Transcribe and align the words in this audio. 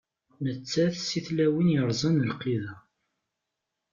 Nettat 0.45 0.95
seg 1.09 1.21
tlawin 1.27 1.73
yerẓan 1.73 2.17
lqid-a. 2.29 2.75